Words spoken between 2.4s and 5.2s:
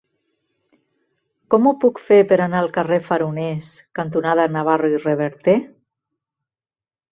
anar al carrer Faroners cantonada Navarro i